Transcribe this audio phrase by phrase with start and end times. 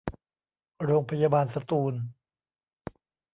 [0.83, 1.95] โรงพยาบาลสตูล